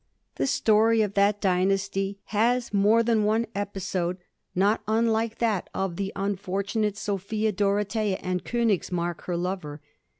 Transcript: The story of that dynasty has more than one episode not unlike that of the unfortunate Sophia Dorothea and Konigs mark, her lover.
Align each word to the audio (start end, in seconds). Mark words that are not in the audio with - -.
The 0.37 0.47
story 0.47 1.03
of 1.03 1.13
that 1.13 1.39
dynasty 1.39 2.17
has 2.33 2.73
more 2.73 3.03
than 3.03 3.23
one 3.23 3.45
episode 3.53 4.17
not 4.55 4.81
unlike 4.87 5.37
that 5.37 5.69
of 5.75 5.95
the 5.95 6.11
unfortunate 6.15 6.97
Sophia 6.97 7.51
Dorothea 7.51 8.17
and 8.19 8.43
Konigs 8.43 8.91
mark, 8.91 9.25
her 9.25 9.37
lover. 9.37 9.79